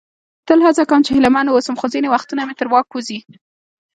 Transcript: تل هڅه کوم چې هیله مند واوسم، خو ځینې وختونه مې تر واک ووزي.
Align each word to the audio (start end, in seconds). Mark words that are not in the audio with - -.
تل 0.47 0.59
هڅه 0.67 0.83
کوم 0.89 1.01
چې 1.05 1.11
هیله 1.15 1.29
مند 1.35 1.49
واوسم، 1.49 1.75
خو 1.79 1.85
ځینې 1.93 2.07
وختونه 2.09 2.41
مې 2.47 2.53
تر 2.59 2.67
واک 2.71 2.87
ووزي. 2.91 3.19